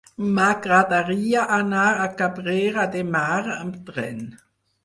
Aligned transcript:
M'agradaria 0.35 1.43
anar 1.59 1.85
a 2.05 2.09
Cabrera 2.23 2.89
de 2.97 3.05
Mar 3.17 3.39
amb 3.59 3.81
tren. 3.93 4.27